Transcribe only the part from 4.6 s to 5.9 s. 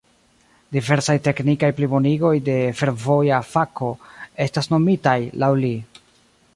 nomitaj laŭ li.